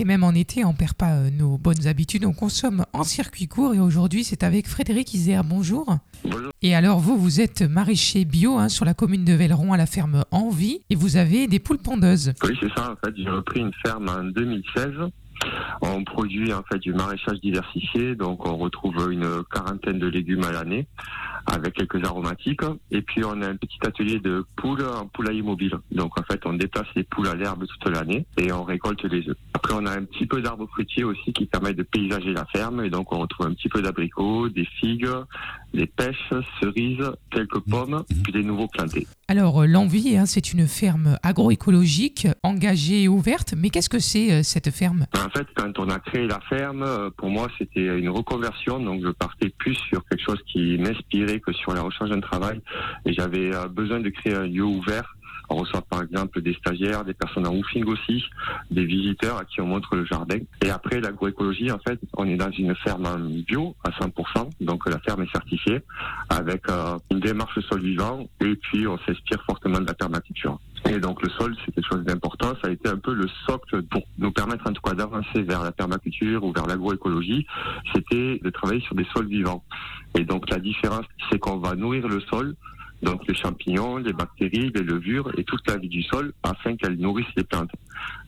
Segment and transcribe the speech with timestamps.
[0.00, 3.48] Et même en été, on perd pas euh, nos bonnes habitudes, on consomme en circuit
[3.48, 3.74] court.
[3.74, 5.42] Et aujourd'hui, c'est avec Frédéric Isère.
[5.42, 5.98] Bonjour.
[6.22, 6.52] Bonjour.
[6.62, 9.86] Et alors, vous, vous êtes maraîcher bio hein, sur la commune de Velleron à la
[9.86, 12.32] ferme Envie et vous avez des poules pondeuses.
[12.44, 12.92] Oui, c'est ça.
[12.92, 15.10] En fait, j'ai repris une ferme en 2016.
[15.82, 20.52] On produit en fait du maraîchage diversifié, donc on retrouve une quarantaine de légumes à
[20.52, 20.86] l'année
[21.52, 22.62] avec quelques aromatiques.
[22.90, 25.74] Et puis on a un petit atelier de poules en poulailler mobile.
[25.90, 29.28] Donc en fait, on déplace les poules à l'herbe toute l'année et on récolte les
[29.28, 29.36] œufs.
[29.54, 32.84] Après, on a un petit peu d'arbres fruitiers aussi qui permettent de paysager la ferme.
[32.84, 35.08] Et donc on retrouve un petit peu d'abricots, des figues,
[35.74, 39.06] des pêches, cerises, quelques pommes, puis des nouveaux plantés.
[39.28, 43.54] Alors, euh, l'Envie, hein, c'est une ferme agroécologique, engagée et ouverte.
[43.56, 45.06] Mais qu'est-ce que c'est euh, cette ferme?
[45.14, 48.80] En fait, quand on a créé la ferme, euh, pour moi, c'était une reconversion.
[48.80, 52.60] Donc, je partais plus sur quelque chose qui m'inspirait que sur la recherche d'un travail.
[53.04, 55.14] Et j'avais besoin de créer un lieu ouvert.
[55.50, 58.24] On reçoit par exemple des stagiaires, des personnes en roofing aussi,
[58.70, 60.38] des visiteurs à qui on montre le jardin.
[60.64, 64.88] Et après l'agroécologie, en fait, on est dans une ferme en bio à 100%, donc
[64.88, 65.80] la ferme est certifiée
[66.28, 70.58] avec euh, une démarche sol vivant et puis on s'inspire fortement de la permaculture.
[70.88, 72.54] Et donc le sol, c'est quelque chose d'important.
[72.62, 75.62] Ça a été un peu le socle pour nous permettre en tout cas d'avancer vers
[75.62, 77.46] la permaculture ou vers l'agroécologie.
[77.94, 79.62] C'était de travailler sur des sols vivants.
[80.16, 82.54] Et donc la différence, c'est qu'on va nourrir le sol
[83.02, 86.98] donc les champignons, les bactéries, les levures et toute la vie du sol afin qu'elles
[86.98, 87.70] nourrissent les plantes.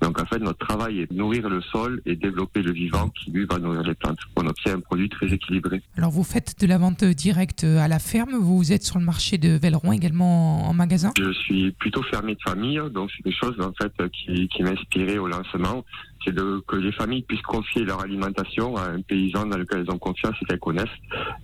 [0.00, 3.30] Donc en fait, notre travail est de nourrir le sol et développer le vivant qui
[3.30, 4.18] lui va nourrir les plantes.
[4.36, 5.82] On obtient un produit très équilibré.
[5.96, 8.36] Alors, vous faites de la vente directe à la ferme.
[8.38, 11.12] Vous êtes sur le marché de Velleron également en magasin?
[11.18, 14.70] Je suis plutôt fermier de famille, donc c'est quelque chose en fait qui, qui m'a
[14.70, 15.84] inspiré au lancement.
[16.24, 19.94] C'est de, que les familles puissent confier leur alimentation à un paysan dans lequel elles
[19.94, 20.88] ont confiance et qu'elles connaissent.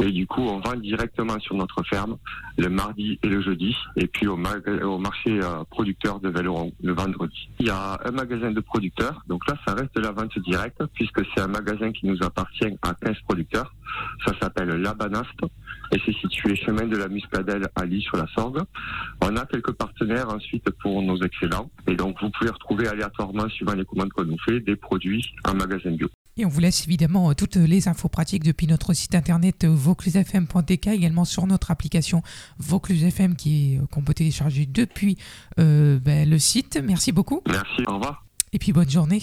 [0.01, 2.17] Et du coup, on vend directement sur notre ferme
[2.59, 6.73] le mardi et le jeudi, et puis au, mag- au marché euh, producteur de Velleron
[6.83, 7.49] le vendredi.
[7.61, 10.83] Il y a un magasin de producteurs, donc là, ça reste de la vente directe,
[10.95, 13.75] puisque c'est un magasin qui nous appartient à 15 producteurs.
[14.27, 15.41] Ça s'appelle La Banaste,
[15.93, 18.63] et c'est situé chemin de la Muscadelle à Lille sur la Sorgue.
[19.23, 23.75] On a quelques partenaires ensuite pour nos excellents, et donc vous pouvez retrouver aléatoirement, suivant
[23.75, 26.09] les commandes qu'on nous fait, des produits en magasin bio.
[26.37, 29.69] Et on vous laisse évidemment euh, toutes les infos pratiques depuis notre site internet euh,
[29.69, 32.23] vauclusfm.tk, également sur notre application
[32.59, 35.17] Vaucluse FM qui est, euh, qu'on peut télécharger depuis
[35.61, 36.79] euh, ben, le site.
[36.83, 38.25] Merci beaucoup Merci, au revoir.
[38.53, 39.23] et puis bonne journée.